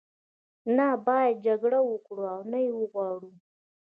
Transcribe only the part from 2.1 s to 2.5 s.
او